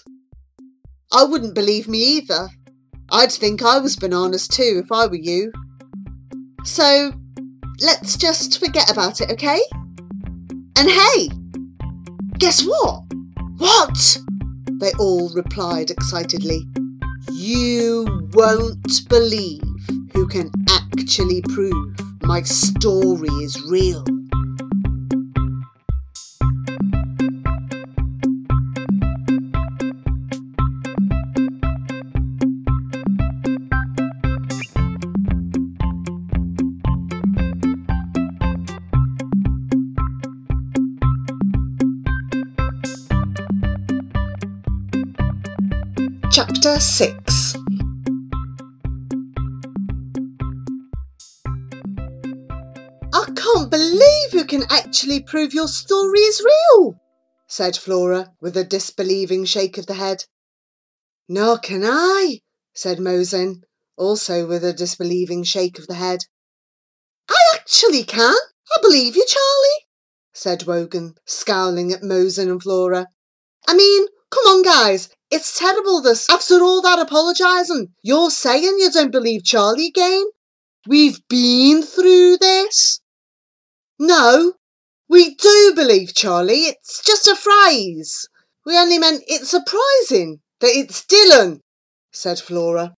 I 1.13 1.25
wouldn't 1.25 1.55
believe 1.55 1.89
me 1.89 1.99
either. 1.99 2.49
I'd 3.13 3.33
think 3.33 3.63
I 3.63 3.79
was 3.79 3.97
bananas 3.97 4.47
too 4.47 4.83
if 4.85 4.93
I 4.93 5.07
were 5.07 5.17
you. 5.17 5.53
So 6.65 7.13
let's 7.81 8.17
just 8.17 8.61
forget 8.61 8.91
about 8.91 9.21
it, 9.21 9.31
okay? 9.33 9.61
And 10.77 10.89
hey, 10.89 11.29
guess 12.39 12.63
what? 12.65 13.03
What? 13.59 14.19
They 14.81 14.93
all 14.99 15.31
replied 15.35 15.91
excitedly. 15.91 16.63
You 17.33 18.29
won't 18.33 19.09
believe 19.09 19.63
who 20.13 20.27
can 20.27 20.51
actually 20.69 21.43
prove 21.43 21.99
my 22.23 22.43
story 22.43 23.29
is 23.43 23.61
real. 23.69 24.05
Chapter 46.71 46.83
6 46.83 47.57
I 53.13 53.25
can't 53.35 53.69
believe 53.69 54.35
you 54.35 54.45
can 54.47 54.63
actually 54.71 55.21
prove 55.21 55.53
your 55.53 55.67
story 55.67 56.21
is 56.21 56.41
real, 56.45 57.01
said 57.49 57.77
Flora, 57.77 58.33
with 58.41 58.57
a 58.57 58.63
disbelieving 58.63 59.45
shake 59.47 59.79
of 59.79 59.87
the 59.87 59.95
head. 59.95 60.27
Nor 61.29 61.59
can 61.59 61.83
I, 61.85 62.39
said 62.73 62.99
Mosen, 63.01 63.63
also 63.97 64.47
with 64.47 64.65
a 64.65 64.73
disbelieving 64.73 65.43
shake 65.43 65.81
of 65.81 65.89
the 65.89 65.95
head. 65.95 66.21
I 67.29 67.39
actually 67.55 68.05
can. 68.05 68.37
I 68.77 68.81
believe 68.81 69.17
you, 69.17 69.27
Charlie, 69.27 69.87
said 70.33 70.69
Wogan, 70.69 71.17
scowling 71.25 71.93
at 71.93 72.05
Mosen 72.05 72.49
and 72.49 72.63
Flora. 72.63 73.09
I 73.67 73.75
mean, 73.75 74.07
come 74.31 74.45
on, 74.45 74.63
guys. 74.63 75.11
It's 75.31 75.59
terrible 75.59 76.01
this. 76.01 76.29
After 76.31 76.63
all 76.63 76.83
that 76.83 76.99
apologising, 76.99 77.89
you're 78.03 78.31
saying 78.31 78.77
you 78.79 78.91
don't 78.91 79.13
believe 79.13 79.45
Charlie 79.45 79.87
again? 79.87 80.25
We've 80.87 81.21
been 81.29 81.83
through 81.83 82.39
this. 82.39 83.01
No, 83.99 84.55
we 85.09 85.35
do 85.35 85.73
believe 85.75 86.15
Charlie. 86.15 86.67
It's 86.67 87.03
just 87.05 87.29
a 87.29 87.37
phrase. 87.37 88.29
We 88.65 88.79
only 88.79 88.99
meant 88.99 89.23
it's 89.27 89.51
surprising 89.51 90.41
that 90.61 90.71
it's 90.75 91.05
Dylan, 91.05 91.61
said 92.13 92.39
Flora. 92.39 92.95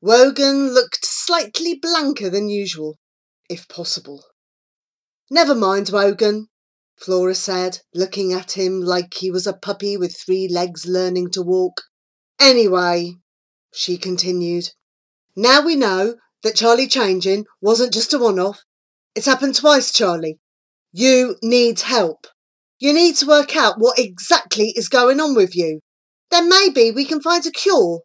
Wogan 0.00 0.72
looked 0.72 1.04
slightly 1.04 1.74
blanker 1.74 2.30
than 2.30 2.48
usual, 2.48 2.96
if 3.50 3.68
possible. 3.68 4.24
Never 5.30 5.54
mind, 5.54 5.90
Wogan, 5.92 6.48
Flora 7.00 7.34
said, 7.34 7.80
looking 7.94 8.32
at 8.32 8.52
him 8.52 8.80
like 8.80 9.14
he 9.14 9.30
was 9.30 9.46
a 9.46 9.52
puppy 9.52 9.96
with 9.96 10.16
three 10.16 10.48
legs 10.48 10.86
learning 10.86 11.30
to 11.30 11.42
walk. 11.42 11.82
Anyway, 12.40 13.14
she 13.72 13.96
continued, 13.96 14.70
now 15.36 15.60
we 15.60 15.76
know 15.76 16.16
that 16.42 16.56
Charlie 16.56 16.88
changing 16.88 17.44
wasn't 17.60 17.92
just 17.92 18.12
a 18.12 18.18
one 18.18 18.38
off. 18.38 18.60
It's 19.14 19.26
happened 19.26 19.54
twice, 19.54 19.92
Charlie. 19.92 20.38
You 20.92 21.36
need 21.42 21.80
help. 21.80 22.26
You 22.78 22.92
need 22.92 23.16
to 23.16 23.26
work 23.26 23.56
out 23.56 23.78
what 23.78 23.98
exactly 23.98 24.72
is 24.76 24.88
going 24.88 25.20
on 25.20 25.34
with 25.34 25.56
you. 25.56 25.80
Then 26.30 26.48
maybe 26.48 26.90
we 26.90 27.04
can 27.04 27.20
find 27.20 27.44
a 27.46 27.50
cure. 27.50 28.02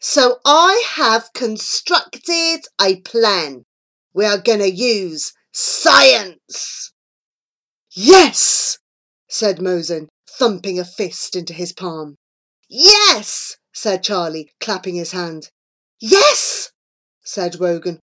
So 0.00 0.38
I 0.44 0.84
have 0.94 1.32
constructed 1.34 2.60
a 2.80 3.00
plan. 3.00 3.64
We 4.14 4.24
are 4.24 4.38
going 4.38 4.60
to 4.60 4.70
use 4.70 5.32
science. 5.52 6.91
Yes, 7.94 8.78
said 9.28 9.60
Mosen, 9.60 10.08
thumping 10.26 10.78
a 10.78 10.84
fist 10.84 11.36
into 11.36 11.52
his 11.52 11.72
palm. 11.72 12.16
Yes, 12.68 13.58
said 13.74 14.02
Charlie, 14.02 14.50
clapping 14.60 14.94
his 14.94 15.12
hand. 15.12 15.50
Yes, 16.00 16.70
said 17.22 17.56
Wogan. 17.56 18.00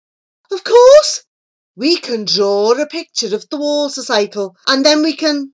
Of 0.52 0.64
course. 0.64 1.24
We 1.76 1.98
can 1.98 2.26
draw 2.26 2.72
a 2.74 2.86
picture 2.86 3.34
of 3.34 3.50
the 3.50 3.58
water 3.58 4.04
cycle 4.04 4.56
and 4.68 4.86
then 4.86 5.02
we 5.02 5.16
can. 5.16 5.54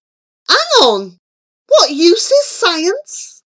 Hang 0.49 0.83
on! 0.83 1.17
What 1.67 1.91
use 1.91 2.31
is 2.31 2.45
science? 2.45 3.43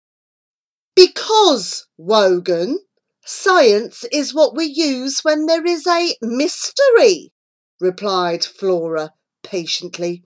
Because, 0.96 1.88
Wogan, 1.98 2.80
science 3.26 4.06
is 4.12 4.34
what 4.34 4.56
we 4.56 4.66
use 4.66 5.20
when 5.24 5.46
there 5.46 5.66
is 5.66 5.86
a 5.86 6.16
mystery, 6.22 7.32
replied 7.80 8.44
Flora 8.44 9.12
patiently. 9.44 10.24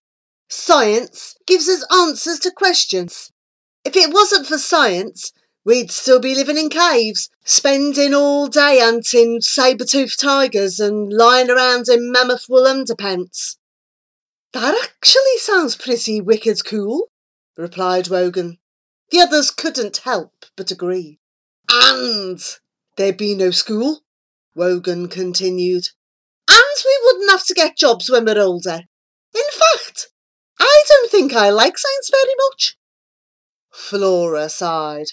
Science 0.56 1.36
gives 1.48 1.68
us 1.68 1.84
answers 1.92 2.38
to 2.38 2.52
questions. 2.52 3.32
If 3.84 3.96
it 3.96 4.14
wasn't 4.14 4.46
for 4.46 4.60
science, 4.60 5.34
we'd 5.66 5.90
still 5.90 6.20
be 6.20 6.36
living 6.36 6.60
in 6.60 6.70
caves, 6.70 7.32
spending 7.44 8.14
all 8.14 8.48
day 8.48 8.80
hunting 8.80 9.42
saber-toothed 9.42 10.20
tigers 10.22 10.80
and 10.80 11.12
lying 11.12 11.50
around 11.50 11.90
in 11.90 12.12
mammoth 12.12 12.46
wool 12.48 12.66
underpants. 12.66 13.58
That 14.54 14.76
actually 14.80 15.40
sounds 15.40 15.76
pretty 15.76 16.22
wicked 16.22 16.64
cool, 16.64 17.08
replied 17.58 18.10
Wogan. 18.10 18.60
The 19.10 19.22
others 19.22 19.50
couldn't 19.50 19.98
help 19.98 20.46
but 20.56 20.70
agree. 20.70 21.18
And 21.68 22.39
there'd 22.96 23.18
be 23.18 23.34
no 23.34 23.50
school, 23.50 24.02
Wogan 24.56 25.08
continued. 25.08 25.88
And 26.48 26.78
we 26.86 27.00
wouldn't 27.06 27.32
have 27.32 27.46
to 27.48 27.56
get 27.56 27.76
jobs 27.76 28.12
when 28.12 28.26
we're 28.26 28.39
older. 28.39 28.82
In 29.36 29.42
fact, 29.52 29.83
I 30.84 30.86
don't 30.86 31.12
think 31.12 31.34
I 31.34 31.50
like 31.50 31.78
science 31.78 32.10
very 32.12 32.34
much. 32.50 32.76
Flora 33.72 34.50
sighed. 34.50 35.08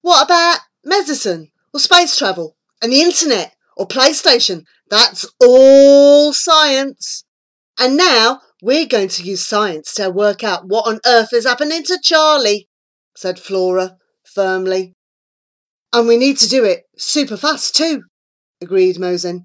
What 0.00 0.24
about 0.24 0.60
medicine 0.82 1.50
or 1.74 1.80
space 1.80 2.16
travel 2.16 2.56
and 2.80 2.90
the 2.90 3.02
internet 3.02 3.54
or 3.76 3.86
PlayStation? 3.86 4.64
That's 4.88 5.26
all 5.38 6.32
science. 6.32 7.24
And 7.78 7.98
now 7.98 8.40
we're 8.62 8.86
going 8.86 9.08
to 9.08 9.22
use 9.22 9.46
science 9.46 9.92
to 9.94 10.08
work 10.08 10.42
out 10.42 10.66
what 10.66 10.86
on 10.88 11.00
earth 11.04 11.34
is 11.34 11.44
happening 11.44 11.82
to 11.84 12.00
Charlie, 12.02 12.68
said 13.14 13.38
Flora 13.38 13.98
firmly. 14.24 14.94
And 15.92 16.08
we 16.08 16.16
need 16.16 16.38
to 16.38 16.48
do 16.48 16.64
it 16.64 16.84
super 16.96 17.36
fast 17.36 17.76
too, 17.76 18.04
agreed 18.62 18.96
Mosen. 18.96 19.44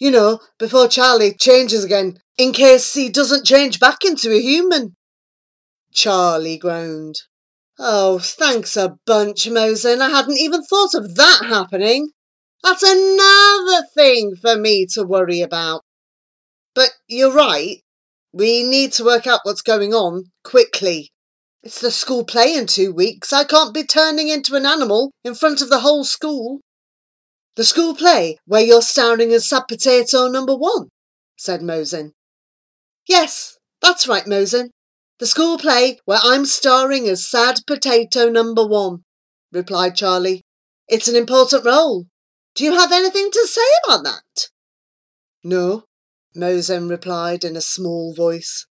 You 0.00 0.10
know, 0.10 0.40
before 0.58 0.88
Charlie 0.88 1.32
changes 1.32 1.84
again, 1.84 2.18
in 2.36 2.52
case 2.52 2.94
he 2.94 3.08
doesn't 3.08 3.46
change 3.46 3.78
back 3.78 4.04
into 4.04 4.32
a 4.32 4.40
human. 4.40 4.96
Charlie 5.92 6.58
groaned. 6.58 7.16
Oh, 7.78 8.18
thanks 8.18 8.76
a 8.76 8.96
bunch, 9.06 9.46
Mosen. 9.48 10.00
I 10.00 10.10
hadn't 10.10 10.38
even 10.38 10.62
thought 10.62 10.94
of 10.94 11.14
that 11.16 11.40
happening. 11.48 12.10
That's 12.62 12.82
another 12.82 13.86
thing 13.94 14.36
for 14.40 14.56
me 14.56 14.86
to 14.92 15.02
worry 15.02 15.40
about. 15.40 15.82
But 16.74 16.90
you're 17.08 17.32
right. 17.32 17.78
We 18.32 18.62
need 18.62 18.92
to 18.92 19.04
work 19.04 19.26
out 19.26 19.40
what's 19.42 19.62
going 19.62 19.92
on 19.92 20.24
quickly. 20.44 21.10
It's 21.62 21.80
the 21.80 21.90
school 21.90 22.24
play 22.24 22.54
in 22.54 22.66
two 22.66 22.92
weeks. 22.92 23.32
I 23.32 23.44
can't 23.44 23.74
be 23.74 23.84
turning 23.84 24.28
into 24.28 24.54
an 24.54 24.66
animal 24.66 25.12
in 25.22 25.34
front 25.34 25.60
of 25.60 25.68
the 25.68 25.80
whole 25.80 26.04
school. 26.04 26.60
The 27.56 27.64
school 27.64 27.94
play 27.94 28.38
where 28.46 28.62
you're 28.62 28.82
starring 28.82 29.32
as 29.32 29.48
sad 29.48 29.64
potato 29.68 30.28
number 30.28 30.56
one, 30.56 30.88
said 31.36 31.60
Mosen. 31.60 32.12
Yes, 33.06 33.58
that's 33.80 34.08
right, 34.08 34.26
Mosen. 34.26 34.70
The 35.22 35.28
school 35.28 35.56
play 35.56 36.00
where 36.04 36.18
I'm 36.20 36.44
starring 36.44 37.08
as 37.08 37.30
sad 37.30 37.60
potato 37.64 38.28
number 38.28 38.66
one, 38.66 39.04
replied 39.52 39.94
Charlie. 39.94 40.42
It's 40.88 41.06
an 41.06 41.14
important 41.14 41.64
role. 41.64 42.06
Do 42.56 42.64
you 42.64 42.72
have 42.72 42.90
anything 42.90 43.30
to 43.30 43.46
say 43.46 43.60
about 43.84 44.02
that? 44.02 44.48
No, 45.44 45.84
Mosen 46.34 46.90
replied 46.90 47.44
in 47.44 47.54
a 47.54 47.60
small 47.60 48.12
voice. 48.12 48.66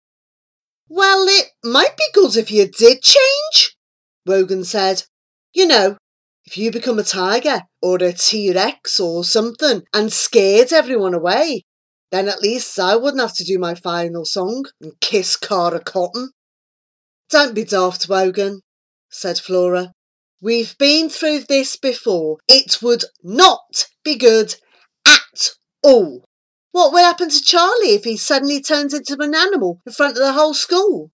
Well, 0.87 1.27
it 1.27 1.49
might 1.63 1.95
be 1.95 2.05
good 2.15 2.35
if 2.35 2.49
you 2.49 2.67
did 2.67 3.03
change, 3.03 3.75
Wogan 4.25 4.63
said. 4.63 5.03
You 5.53 5.67
know, 5.67 5.97
if 6.45 6.57
you 6.57 6.71
become 6.71 6.97
a 6.97 7.03
tiger 7.03 7.61
or 7.79 7.97
a 7.97 8.11
T-Rex 8.11 8.99
or 8.99 9.23
something 9.23 9.83
and 9.93 10.11
scared 10.11 10.73
everyone 10.73 11.13
away, 11.13 11.61
then 12.09 12.27
at 12.27 12.41
least 12.41 12.79
I 12.79 12.95
wouldn't 12.95 13.21
have 13.21 13.35
to 13.35 13.43
do 13.43 13.59
my 13.59 13.75
final 13.75 14.25
song 14.25 14.65
and 14.81 14.99
kiss 14.99 15.35
Cara 15.35 15.79
Cotton. 15.79 16.31
Don't 17.29 17.53
be 17.53 17.63
daft, 17.63 18.09
Wogan, 18.09 18.61
said 19.11 19.37
Flora. 19.37 19.93
We've 20.41 20.75
been 20.79 21.09
through 21.09 21.41
this 21.41 21.75
before. 21.75 22.37
It 22.47 22.81
would 22.81 23.03
not 23.21 23.85
be 24.03 24.15
good 24.15 24.55
at 25.05 25.51
all. 25.83 26.25
What 26.71 26.91
will 26.91 27.03
happen 27.03 27.29
to 27.29 27.41
Charlie 27.41 27.93
if 27.93 28.03
he 28.03 28.17
suddenly 28.17 28.61
turns 28.61 28.95
into 28.95 29.15
an 29.19 29.35
animal 29.35 29.79
in 29.85 29.93
front 29.93 30.17
of 30.17 30.23
the 30.23 30.33
whole 30.33 30.55
school? 30.55 31.11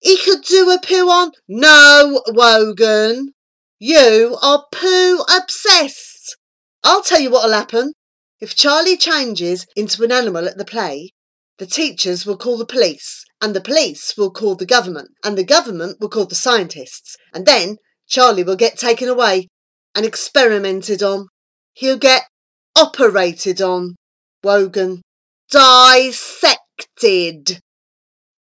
He 0.00 0.16
could 0.16 0.42
do 0.42 0.70
a 0.70 0.78
poo 0.80 1.08
on. 1.08 1.32
No, 1.48 2.22
Wogan. 2.28 3.32
You 3.80 4.38
are 4.40 4.64
poo 4.70 5.24
obsessed. 5.28 6.36
I'll 6.84 7.02
tell 7.02 7.20
you 7.20 7.30
what'll 7.30 7.52
happen. 7.52 7.94
If 8.38 8.54
Charlie 8.54 8.96
changes 8.96 9.66
into 9.74 10.04
an 10.04 10.12
animal 10.12 10.46
at 10.46 10.56
the 10.56 10.64
play, 10.64 11.14
the 11.58 11.66
teachers 11.66 12.24
will 12.24 12.36
call 12.36 12.58
the 12.58 12.66
police 12.66 13.25
and 13.46 13.54
the 13.54 13.60
police 13.60 14.16
will 14.16 14.32
call 14.32 14.56
the 14.56 14.66
government, 14.66 15.10
and 15.22 15.38
the 15.38 15.44
government 15.44 16.00
will 16.00 16.08
call 16.08 16.26
the 16.26 16.34
scientists, 16.34 17.16
and 17.32 17.46
then 17.46 17.76
Charlie 18.08 18.42
will 18.42 18.56
get 18.56 18.76
taken 18.76 19.08
away 19.08 19.46
and 19.94 20.04
experimented 20.04 21.00
on. 21.00 21.28
He'll 21.72 21.96
get 21.96 22.24
operated 22.74 23.62
on. 23.62 23.94
Wogan. 24.42 25.02
Dissected. 25.48 26.50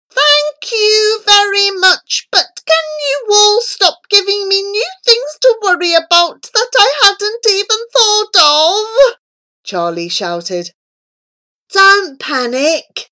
Thank 0.09 0.71
you 0.71 1.21
very 1.25 1.71
much, 1.71 2.29
but 2.31 2.61
can 2.65 2.85
you 3.09 3.27
all 3.29 3.59
stop 3.59 4.07
giving 4.09 4.47
me 4.47 4.61
new 4.61 4.89
things 5.05 5.37
to 5.41 5.59
worry 5.61 5.93
about 5.95 6.43
that 6.53 6.71
I 6.77 6.93
hadn't 7.03 7.45
even 7.49 7.77
thought 7.91 8.35
of? 8.39 9.15
Charlie 9.65 10.07
shouted. 10.07 10.69
Don't 11.73 12.21
panic, 12.21 13.09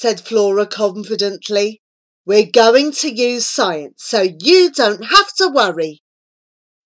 said 0.00 0.18
Flora 0.18 0.64
confidently. 0.64 1.82
We're 2.24 2.50
going 2.50 2.90
to 2.92 3.10
use 3.10 3.44
science, 3.44 4.02
so 4.02 4.22
you 4.40 4.72
don't 4.72 5.04
have 5.04 5.34
to 5.36 5.46
worry. 5.46 6.00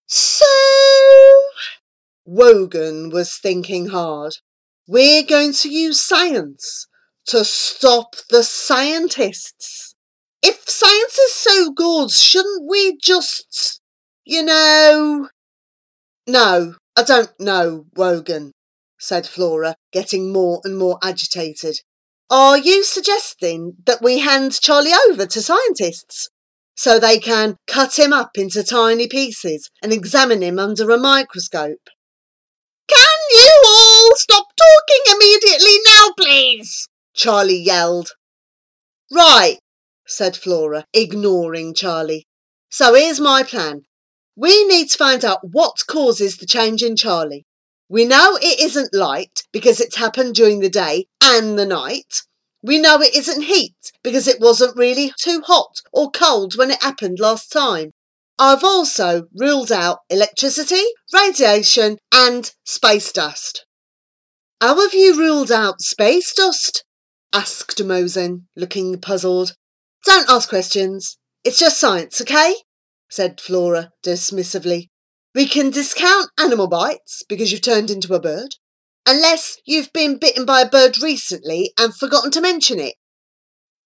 So, 0.08 0.44
Wogan 2.24 3.10
was 3.10 3.36
thinking 3.36 3.90
hard. 3.90 4.32
We're 4.88 5.22
going 5.22 5.52
to 5.52 5.68
use 5.68 6.00
science 6.00 6.88
to 7.26 7.44
stop 7.44 8.16
the 8.30 8.42
scientists. 8.42 9.94
if 10.42 10.68
science 10.68 11.16
is 11.16 11.34
so 11.34 11.70
good, 11.70 12.10
shouldn't 12.10 12.68
we 12.68 12.96
just, 13.00 13.80
you 14.24 14.42
know? 14.42 15.28
No, 16.26 16.74
I 16.96 17.04
don't 17.04 17.38
know, 17.38 17.86
Wogan, 17.94 18.50
said 18.98 19.24
Flora, 19.24 19.76
getting 19.92 20.32
more 20.32 20.60
and 20.64 20.76
more 20.76 20.98
agitated. 21.00 21.76
Are 22.30 22.56
you 22.56 22.84
suggesting 22.84 23.74
that 23.84 24.02
we 24.02 24.20
hand 24.20 24.58
Charlie 24.60 24.94
over 25.08 25.26
to 25.26 25.42
scientists 25.42 26.30
so 26.74 26.98
they 26.98 27.18
can 27.18 27.56
cut 27.66 27.98
him 27.98 28.12
up 28.12 28.38
into 28.38 28.62
tiny 28.64 29.06
pieces 29.06 29.70
and 29.82 29.92
examine 29.92 30.42
him 30.42 30.58
under 30.58 30.90
a 30.90 30.98
microscope? 30.98 31.90
Can 32.88 33.18
you 33.30 33.62
all 33.66 34.16
stop 34.16 34.46
talking 34.56 35.14
immediately 35.14 35.76
now, 35.86 36.12
please? 36.16 36.88
Charlie 37.14 37.60
yelled. 37.60 38.12
Right, 39.12 39.58
said 40.06 40.36
Flora, 40.36 40.86
ignoring 40.92 41.74
Charlie. 41.74 42.26
So 42.70 42.94
here's 42.94 43.20
my 43.20 43.42
plan. 43.42 43.82
We 44.34 44.64
need 44.64 44.90
to 44.90 44.98
find 44.98 45.24
out 45.24 45.40
what 45.42 45.86
causes 45.86 46.38
the 46.38 46.46
change 46.46 46.82
in 46.82 46.96
Charlie. 46.96 47.46
We 47.88 48.04
know 48.04 48.36
it 48.40 48.60
isn't 48.60 48.94
light 48.94 49.42
because 49.52 49.80
it's 49.80 49.96
happened 49.96 50.34
during 50.34 50.60
the 50.60 50.70
day 50.70 51.06
and 51.24 51.58
the 51.58 51.66
night. 51.66 52.22
We 52.62 52.78
know 52.78 53.00
it 53.00 53.14
isn't 53.14 53.42
heat 53.42 53.92
because 54.02 54.28
it 54.28 54.40
wasn't 54.40 54.76
really 54.76 55.12
too 55.18 55.42
hot 55.44 55.80
or 55.92 56.10
cold 56.10 56.56
when 56.56 56.70
it 56.70 56.82
happened 56.82 57.18
last 57.18 57.50
time. 57.50 57.90
I've 58.38 58.64
also 58.64 59.24
ruled 59.34 59.72
out 59.72 60.00
electricity, 60.10 60.82
radiation, 61.12 61.98
and 62.12 62.52
space 62.64 63.10
dust. 63.12 63.64
How 64.60 64.80
have 64.80 64.94
you 64.94 65.18
ruled 65.18 65.50
out 65.50 65.80
space 65.80 66.34
dust? 66.34 66.84
asked 67.32 67.82
Mosen, 67.82 68.46
looking 68.54 69.00
puzzled. 69.00 69.54
Don't 70.04 70.28
ask 70.28 70.48
questions. 70.48 71.16
It's 71.42 71.58
just 71.58 71.78
science, 71.78 72.20
okay? 72.20 72.56
said 73.10 73.40
Flora 73.40 73.92
dismissively. 74.04 74.88
We 75.34 75.46
can 75.46 75.70
discount 75.70 76.30
animal 76.38 76.68
bites 76.68 77.22
because 77.28 77.50
you've 77.50 77.62
turned 77.62 77.90
into 77.90 78.14
a 78.14 78.20
bird, 78.20 78.56
unless 79.06 79.58
you've 79.64 79.92
been 79.92 80.18
bitten 80.18 80.44
by 80.44 80.60
a 80.60 80.68
bird 80.68 81.00
recently 81.02 81.72
and 81.78 81.94
forgotten 81.94 82.30
to 82.32 82.40
mention 82.40 82.78
it. 82.78 82.94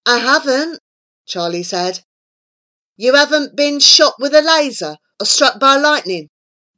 I 0.07 0.18
haven't, 0.18 0.81
Charlie 1.26 1.62
said. 1.62 2.00
You 2.96 3.14
haven't 3.14 3.57
been 3.57 3.78
shot 3.78 4.14
with 4.18 4.35
a 4.35 4.42
laser 4.42 4.96
or 5.20 5.26
struck 5.26 5.61
by 5.61 5.76
lightning? 5.76 6.28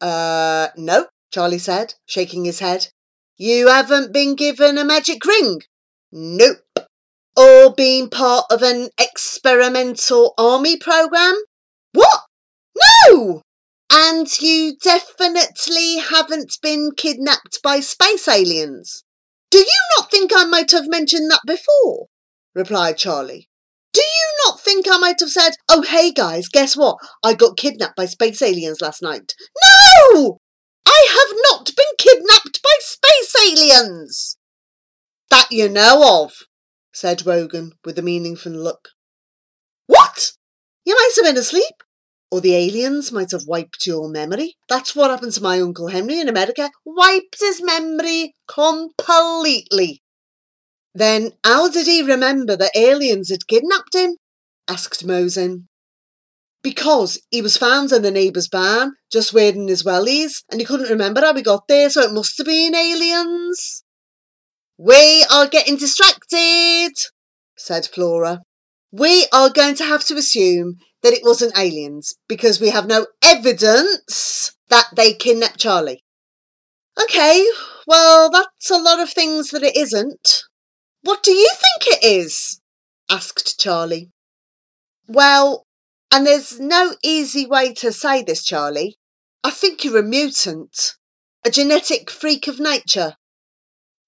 Uh, 0.01 0.69
no, 0.77 1.07
Charlie 1.33 1.59
said, 1.59 1.95
shaking 2.07 2.45
his 2.45 2.61
head. 2.61 2.89
You 3.37 3.69
haven't 3.69 4.13
been 4.13 4.35
given 4.35 4.77
a 4.77 4.85
magic 4.85 5.25
ring? 5.25 5.61
Nope. 6.13 6.59
Or 7.37 7.73
been 7.73 8.11
part 8.11 8.45
of 8.51 8.63
an 8.63 8.91
experimental 8.99 10.35
army 10.37 10.77
program? 10.77 11.37
What? 11.93 12.21
No! 13.09 13.43
And 13.91 14.29
you 14.41 14.77
definitely 14.81 15.97
haven't 15.97 16.59
been 16.63 16.93
kidnapped 16.97 17.61
by 17.63 17.81
space 17.81 18.29
aliens? 18.29 19.05
Do 19.51 19.59
you 19.59 19.81
not 19.97 20.11
think 20.11 20.31
I 20.35 20.45
might 20.45 20.71
have 20.71 20.89
mentioned 20.89 21.31
that 21.31 21.43
before? 21.47 22.07
replied 22.55 22.99
Charlie. 22.99 23.49
Do 23.93 24.01
you 24.01 24.33
not 24.47 24.61
think 24.61 24.87
I 24.89 24.99
might 24.99 25.19
have 25.19 25.31
said, 25.31 25.55
oh, 25.69 25.83
hey 25.83 26.13
guys, 26.13 26.49
guess 26.49 26.77
what? 26.77 26.99
I 27.25 27.35
got 27.35 27.57
kidnapped 27.57 27.97
by 27.97 28.07
space 28.07 28.41
aliens 28.41 28.81
last 28.81 29.03
night? 29.03 29.35
No! 30.15 30.39
I 30.87 31.07
have 31.09 31.37
not 31.51 31.73
been 31.77 31.85
kidnapped 31.99 32.63
by 32.63 32.71
space 32.79 33.35
aliens! 33.45 34.37
That 35.31 35.49
you 35.51 35.69
know 35.69 36.23
of, 36.23 36.35
said 36.93 37.23
Wogan 37.23 37.73
with 37.85 37.99
a 37.99 38.03
meaningful 38.03 38.53
look. 38.53 38.91
What? 39.87 40.33
You 40.85 40.95
might 40.95 41.13
have 41.17 41.25
been 41.25 41.41
asleep. 41.41 41.83
Or 42.31 42.41
the 42.41 42.55
aliens 42.55 43.11
might 43.11 43.33
have 43.33 43.47
wiped 43.47 43.87
your 43.87 44.09
memory. 44.09 44.57
That's 44.69 44.95
what 44.95 45.11
happened 45.11 45.33
to 45.33 45.43
my 45.43 45.61
Uncle 45.61 45.89
Henry 45.89 46.21
in 46.21 46.29
America. 46.29 46.71
Wiped 46.85 47.41
his 47.41 47.61
memory 47.63 48.37
completely. 48.47 50.03
Then 50.95 51.33
how 51.45 51.69
did 51.69 51.87
he 51.87 52.03
remember 52.03 52.57
that 52.57 52.77
aliens 52.77 53.31
had 53.31 53.47
kidnapped 53.47 53.95
him? 53.95 54.17
asked 54.69 55.05
Mosen. 55.05 55.69
Because 56.63 57.19
he 57.31 57.41
was 57.43 57.57
found 57.57 57.91
in 57.91 58.03
the 58.03 58.11
neighbour's 58.11 58.49
barn, 58.49 58.93
just 59.11 59.33
wearing 59.33 59.69
his 59.69 59.83
wellies, 59.83 60.43
and 60.51 60.61
he 60.61 60.67
couldn't 60.67 60.91
remember 60.91 61.23
how 61.23 61.35
he 61.35 61.43
got 61.43 61.67
there, 61.69 61.89
so 61.89 62.03
it 62.03 62.13
must 62.13 62.37
have 62.39 62.47
been 62.47 62.75
aliens. 62.75 63.83
We 64.77 65.25
are 65.31 65.47
getting 65.47 65.77
distracted, 65.77 66.93
said 67.57 67.87
Flora. 67.87 68.43
We 68.93 69.27
are 69.33 69.51
going 69.51 69.77
to 69.77 69.85
have 69.85 70.05
to 70.07 70.17
assume 70.17 70.79
that 71.03 71.13
it 71.13 71.23
wasn't 71.23 71.57
aliens 71.57 72.15
because 72.29 72.61
we 72.61 72.71
have 72.71 72.87
no 72.87 73.07
evidence 73.23 74.53
that 74.69 74.89
they 74.95 75.15
kidnapped 75.15 75.59
Charlie. 75.59 76.05
Okay, 77.01 77.47
well, 77.87 78.31
that's 78.31 78.71
a 78.71 78.79
lot 78.79 79.01
of 79.01 79.11
things 79.11 79.51
that 79.51 79.63
it 79.63 79.77
isn't. 79.77 80.43
What 81.03 81.23
do 81.23 81.33
you 81.33 81.49
think 81.51 81.97
it 81.97 82.05
is? 82.05 82.61
asked 83.09 83.59
Charlie. 83.59 84.11
Well, 85.07 85.67
and 86.13 86.27
there's 86.27 86.61
no 86.61 86.95
easy 87.03 87.47
way 87.47 87.73
to 87.75 87.93
say 87.93 88.23
this, 88.23 88.45
Charlie. 88.45 88.97
I 89.43 89.51
think 89.51 89.85
you're 89.85 89.99
a 89.99 90.03
mutant, 90.03 90.95
a 91.45 91.51
genetic 91.51 92.11
freak 92.11 92.47
of 92.47 92.61
nature. 92.61 93.17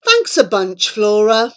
Thanks 0.04 0.36
a 0.36 0.44
bunch, 0.44 0.90
Flora. 0.90 1.52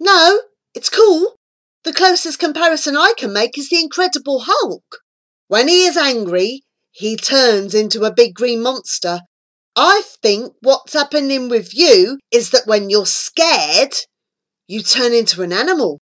No, 0.00 0.40
it's 0.74 0.88
cool. 0.88 1.36
The 1.84 1.92
closest 1.92 2.38
comparison 2.38 2.96
I 2.96 3.12
can 3.18 3.34
make 3.34 3.58
is 3.58 3.68
the 3.68 3.78
Incredible 3.78 4.44
Hulk. 4.46 5.00
When 5.48 5.68
he 5.68 5.84
is 5.84 5.98
angry, 5.98 6.62
he 6.90 7.14
turns 7.14 7.74
into 7.74 8.04
a 8.04 8.14
big 8.14 8.34
green 8.34 8.62
monster. 8.62 9.20
I 9.76 10.02
think 10.22 10.54
what's 10.62 10.94
happening 10.94 11.50
with 11.50 11.74
you 11.74 12.18
is 12.30 12.50
that 12.50 12.66
when 12.66 12.88
you're 12.88 13.04
scared, 13.04 13.94
you 14.66 14.80
turn 14.82 15.12
into 15.12 15.42
an 15.42 15.52
animal. 15.52 16.00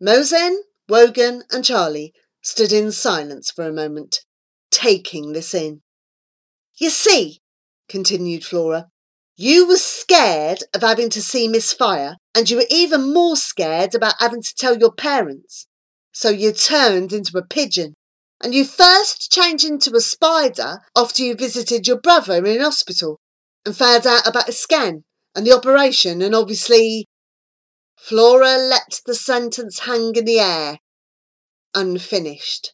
Mosen, 0.00 0.60
Wogan, 0.88 1.44
and 1.52 1.64
Charlie 1.64 2.12
stood 2.42 2.72
in 2.72 2.90
silence 2.90 3.52
for 3.52 3.68
a 3.68 3.72
moment, 3.72 4.20
taking 4.72 5.34
this 5.34 5.54
in. 5.54 5.82
You 6.80 6.90
see, 6.90 7.38
continued 7.88 8.44
Flora, 8.44 8.86
you 9.36 9.68
were 9.68 9.76
scared 9.76 10.64
of 10.74 10.80
having 10.80 11.10
to 11.10 11.22
see 11.22 11.46
Miss 11.46 11.72
Fire, 11.72 12.16
and 12.34 12.48
you 12.48 12.56
were 12.56 12.66
even 12.70 13.12
more 13.12 13.36
scared 13.36 13.94
about 13.94 14.14
having 14.20 14.42
to 14.42 14.54
tell 14.54 14.78
your 14.78 14.92
parents. 14.92 15.66
So 16.12 16.28
you 16.30 16.52
turned 16.52 17.12
into 17.12 17.36
a 17.38 17.46
pigeon. 17.46 17.94
And 18.42 18.54
you 18.54 18.64
first 18.64 19.30
changed 19.30 19.66
into 19.66 19.94
a 19.94 20.00
spider 20.00 20.80
after 20.96 21.22
you 21.22 21.34
visited 21.34 21.86
your 21.86 22.00
brother 22.00 22.44
in 22.46 22.60
hospital 22.60 23.18
and 23.66 23.76
found 23.76 24.06
out 24.06 24.26
about 24.26 24.46
his 24.46 24.58
scan 24.58 25.04
and 25.34 25.46
the 25.46 25.52
operation, 25.52 26.22
and 26.22 26.34
obviously. 26.34 27.06
Flora 27.96 28.56
let 28.56 29.00
the 29.04 29.14
sentence 29.14 29.80
hang 29.80 30.16
in 30.16 30.24
the 30.24 30.40
air, 30.40 30.78
unfinished. 31.74 32.72